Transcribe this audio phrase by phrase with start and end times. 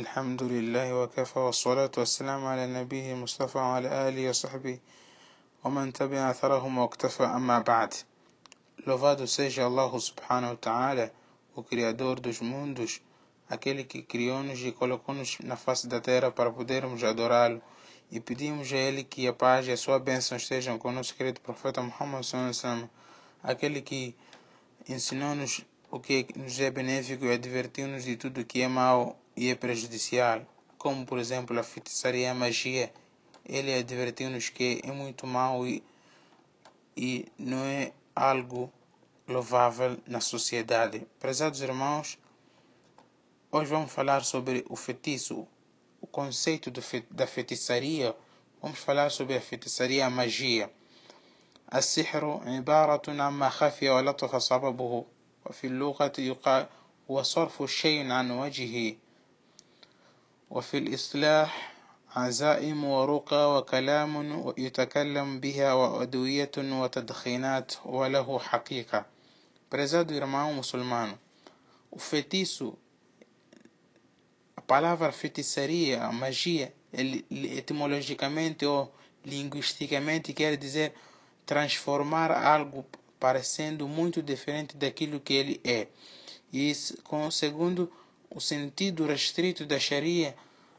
[0.00, 4.78] الحمد لله وكفى والصلاة والسلام على نبيه المصطفى وعلى آله وصحبه
[5.64, 7.94] ومن تبع أثرهم واكتفى أما بعد
[8.86, 11.12] Louvado seja Allah subhanahu wa ta'ala,
[11.54, 13.02] o Criador dos mundos,
[13.50, 17.60] aquele que criou-nos e colocou-nos na face da terra para podermos adorá-lo.
[18.10, 21.14] E pedimos a Ele que a paz e a sua bênção estejam com o nosso
[21.14, 22.88] querido profeta Muhammad sallallahu
[23.42, 24.16] aquele que
[24.88, 29.55] ensinou-nos o que nos é benéfico e advertiu-nos de tudo que é mau e é
[29.55, 30.41] prejudicial,
[30.77, 32.91] como por exemplo a feitiçaria e a magia.
[33.47, 35.83] Ele advertiu-nos que é muito mau e,
[36.97, 38.71] e não é algo
[39.27, 41.05] louvável na sociedade.
[41.19, 42.17] Prezados irmãos,
[43.51, 45.47] hoje vamos falar sobre o feitiço,
[46.01, 46.71] o conceito
[47.09, 48.15] da feitiçaria.
[48.61, 50.69] Vamos falar sobre a feitiçaria, a magia.
[51.73, 55.05] السحر عبارة عما خفي ولطف سببه
[55.50, 56.66] وفي اللغة يقال
[57.10, 58.96] هو صرف الشيء عن وجهه
[60.50, 61.72] وفي الإصلاح
[62.16, 64.12] عزائم ورقى وكلام
[64.58, 69.06] يتكلم بها وأدوية وتدخينات وله حقيقة
[69.70, 71.16] Prezado irmão muçulmano,
[71.92, 72.76] o feitiço,
[74.56, 76.74] a palavra feitiçaria, a magia,
[77.60, 78.92] etimologicamente ou
[79.24, 80.92] linguisticamente quer dizer
[81.46, 82.84] transformar algo
[83.20, 85.86] parecendo muito diferente daquilo que ele é.
[86.50, 86.72] E
[87.04, 87.92] com, segundo
[88.30, 90.34] o sentido restrito da Sharia,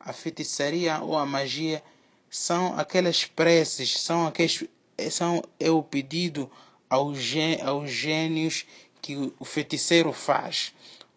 [0.00, 1.82] a feitiçaria ou a magia
[2.30, 4.64] são aquelas preces, são aqueles
[5.10, 6.50] são é o pedido
[6.88, 7.18] aos,
[7.64, 8.64] aos gênios
[9.00, 10.72] que o feiticeiro faz,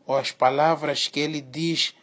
[0.05, 1.93] ou as palavras que ele diz,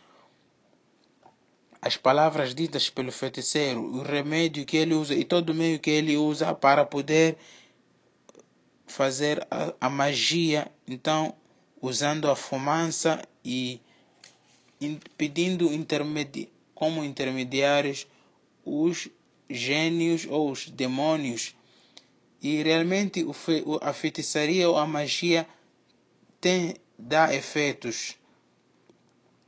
[1.80, 5.90] as palavras ditas pelo feiticeiro, o remédio que ele usa e todo o meio que
[5.90, 7.36] ele usa para poder
[8.92, 10.70] fazer a, a magia.
[10.86, 11.34] Então,
[11.80, 13.80] usando a fumaça e
[15.16, 18.06] pedindo intermedi como intermediários
[18.64, 19.08] os
[19.48, 21.56] gênios ou os demônios.
[22.40, 23.24] E realmente
[23.80, 25.46] a feitiçaria ou a magia
[26.40, 28.16] tem, dá efeitos.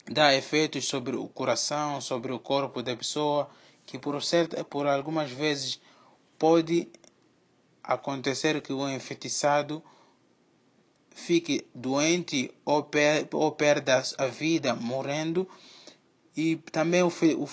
[0.07, 3.49] Dá efeitos sobre o coração, sobre o corpo da pessoa,
[3.87, 5.81] que por, certa, por algumas vezes
[6.39, 6.89] pode
[7.85, 9.83] acontecer que o enfeitiçado
[11.15, 15.49] fique doente ou, per, ou perda a vida morrendo
[16.37, 17.49] e também o, o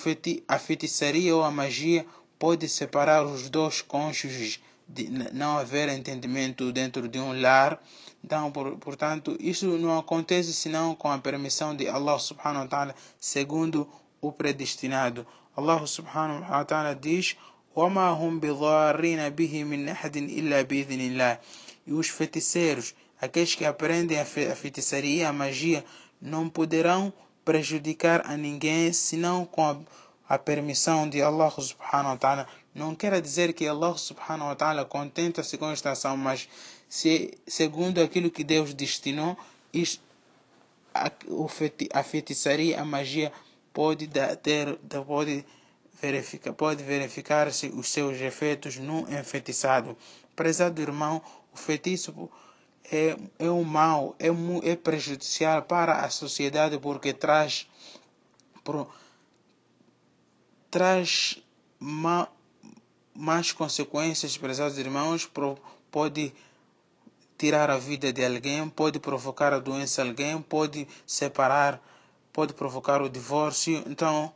[0.48, 2.06] a feitiçaria ou a magia
[2.40, 7.82] pode separar os dois cônjuges de não haver entendimento dentro de um lar.
[8.24, 12.96] Então por, portanto isso não acontece senão com a permissão de Allah subhanahu wa ta'ala
[13.20, 13.88] segundo
[14.20, 15.26] o predestinado.
[15.56, 17.38] Allah subhanahu wa ta'ala diz
[17.77, 21.39] وما هم بضارين به من أحد إلا بإذن الله
[21.87, 25.85] e os feiticeiros Aqueles que aprendem a feitiçaria, a magia,
[26.21, 27.13] não poderão
[27.45, 29.79] prejudicar a ninguém senão com a,
[30.29, 32.47] a permissão de Allah subhanahu wa ta'ala.
[32.75, 36.47] Não quer dizer que Allah subhanahu wa ta'ala contenta-se com esta ação, mas
[36.89, 39.37] se, segundo aquilo que Deus destinou,
[39.73, 40.03] isto,
[40.95, 41.11] a,
[41.95, 43.33] a feitiçaria, a magia
[43.73, 44.11] pode
[44.43, 45.45] ter, pode
[46.02, 49.96] verificar, pode verificar-se os seus efeitos no enfeitiçado.
[50.36, 51.22] Prezado irmão,
[51.54, 52.30] o feitiço
[52.92, 54.28] é, é um mal, é,
[54.70, 57.68] é prejudicial para a sociedade porque traz,
[58.64, 58.88] pro,
[60.72, 61.38] traz
[61.80, 62.28] ma,
[63.56, 65.58] consequências, prezados irmãos, pro,
[65.92, 66.34] pode
[67.38, 71.82] tirar a vida de alguém, pode provocar a doença a alguém, pode separar,
[72.32, 73.84] pode provocar o divórcio.
[73.88, 74.34] Então,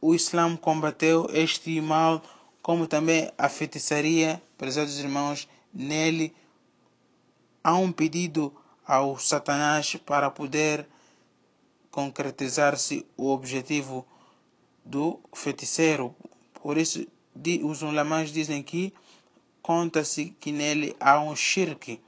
[0.00, 2.22] o Islã combateu este mal,
[2.62, 4.40] como também a feitiçaria.
[4.56, 6.34] Prezados irmãos, nele
[7.62, 8.52] há um pedido
[8.86, 10.86] ao Satanás para poder
[11.90, 14.06] concretizar-se o objetivo
[14.84, 16.14] do feiticeiro.
[16.54, 17.06] Por isso,
[17.62, 18.92] os ulamãs dizem que
[19.60, 22.00] conta-se que nele há um shirk.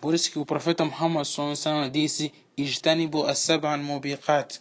[0.00, 1.26] Por isso que o profeta Muhammad
[1.92, 4.60] disse: Ijtanibu as-sab'an mubiqat.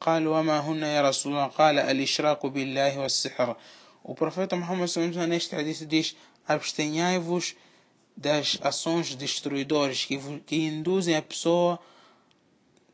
[0.00, 3.56] قال وما هن يا رسول الله قال الإشراك بالله والسحر
[4.04, 4.90] O profeta Muhammad
[5.28, 6.16] neste hadith diz:
[6.46, 7.54] abstenhai-vos
[8.16, 11.78] das ações destruidoras que, que induzem a pessoa,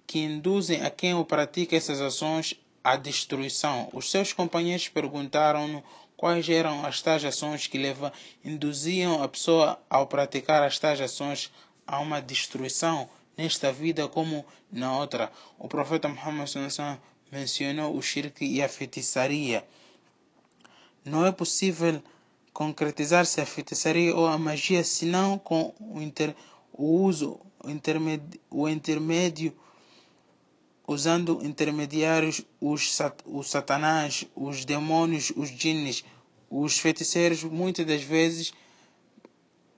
[0.06, 2.54] que induzem a quem o pratica essas ações
[2.84, 3.88] à destruição.
[3.92, 5.82] Os seus companheiros perguntaram-no
[6.14, 8.12] quais eram as tais ações que leva,
[8.44, 11.50] induziam a pessoa ao praticar as tais ações
[11.86, 15.31] a uma destruição nesta vida como na outra.
[15.57, 16.49] O profeta Muhammad
[17.31, 19.65] mencionou o shirk e a feitiçaria.
[21.03, 22.01] Não é possível
[22.53, 26.35] concretizar-se a feitiçaria ou a magia senão com o, inter,
[26.71, 29.53] o uso, o intermédio, o intermédio
[30.87, 36.03] usando intermediários, os, os satanás, os demônios, os jinnes,
[36.49, 38.53] os feiticeiros, muitas das vezes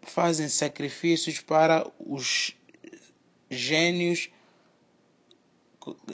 [0.02, 2.56] fazem sacrifícios para os
[3.56, 4.30] gênios,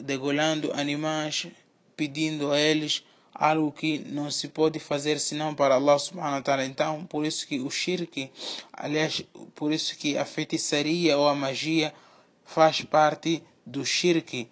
[0.01, 1.47] degolando animais,
[1.95, 3.03] pedindo a eles
[3.33, 6.65] algo que não se pode fazer senão para Allah subhanahu wa ta'ala.
[6.65, 8.29] Então, por isso que o shirk,
[8.73, 9.23] aliás,
[9.55, 11.93] por isso que a feitiçaria ou a magia
[12.43, 14.49] faz parte do shirk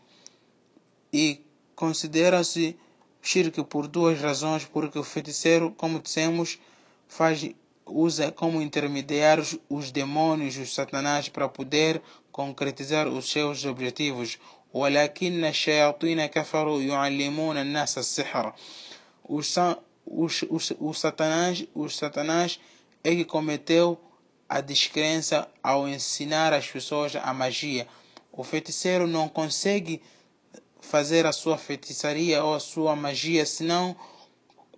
[1.12, 1.42] e
[1.75, 2.77] considera-se
[3.21, 6.57] shirk por duas razões, porque o feiticeiro, como dissemos,
[7.07, 7.44] faz
[7.85, 12.01] usa como intermediários os demônios, os satanás, para poder
[12.38, 14.38] concretizar os seus objetivos.
[14.75, 18.54] ولكن الشياطين كفروا يعلمون الناس السحر
[19.28, 19.56] os,
[20.06, 22.60] os, os, os, satanás, os satanás
[23.02, 23.98] é que cometeu
[24.48, 27.88] a descrença ao ensinar as pessoas a magia.
[28.31, 30.02] O feiticeiro não consegue
[30.81, 33.96] fazer a sua feitiçaria ou a sua magia senão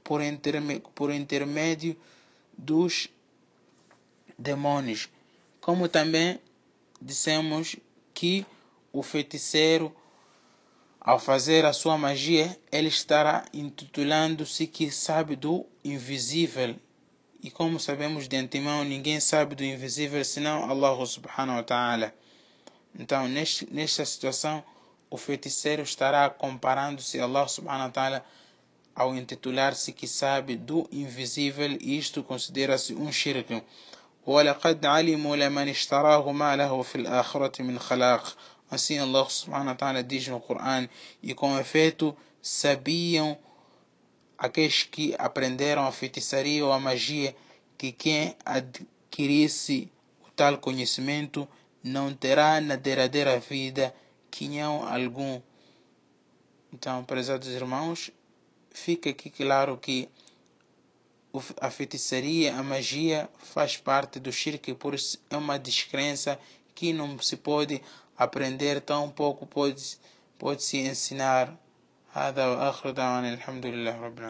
[0.05, 1.97] por, interme, por intermédio
[2.57, 3.09] dos
[4.39, 5.09] demônios.
[5.61, 6.39] Como também
[7.02, 7.76] dissemos
[8.14, 8.46] que
[8.94, 9.96] o feiticeiro,
[11.00, 16.76] ao fazer a sua magia, ele estará intitulando-se que sabe do invisível.
[17.42, 22.14] E como sabemos de antemão, ninguém sabe do invisível senão Allah subhanahu wa ta'ala.
[22.98, 24.64] Então, neste, nesta situação,
[25.10, 28.26] o feiticeiro estará comparando-se a Allah subhanahu wa ta'ala
[28.94, 33.64] ao intitular-se que sabe do invisível, e isto considera-se um shirk.
[34.27, 38.37] ولقد علموا لمن اشتراه ما له في الآخرة من خلاق
[38.69, 40.89] Assim Allah subhanahu wa ta'ala diz no Coran,
[41.23, 43.39] e com efeito sabiam
[44.37, 47.35] aqueles que aprenderam a feitiçaria ou a magia
[47.79, 49.89] que quem adquirisse
[50.27, 51.47] o tal conhecimento
[51.83, 53.95] não terá na derradeira vida
[54.31, 55.41] quinhão algum.
[56.73, 58.11] Então, prezados irmãos,
[58.71, 60.09] fica aqui claro que
[61.61, 66.39] a feitiçaria, a magia faz parte do shirk, por isso é uma descrença
[66.75, 67.83] que não se pode
[68.17, 69.99] aprender tão pouco pode
[70.39, 71.57] pode se ensinar
[72.13, 74.25] هذا وآخر دعوانا الحمد لله رب العالمين